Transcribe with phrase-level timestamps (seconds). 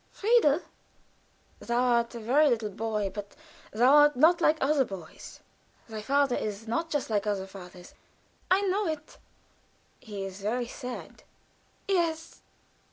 [0.11, 0.61] "Friedel?"
[1.59, 3.35] "Thou art a very little boy, but
[3.71, 5.41] thou art not like other boys;
[5.87, 7.93] thy father is not just like other fathers."
[8.49, 9.19] "I know it."
[9.99, 11.21] "He is very sad."
[11.87, 12.41] "Yes."